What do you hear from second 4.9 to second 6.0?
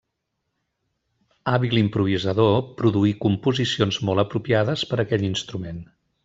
per aquell instrument.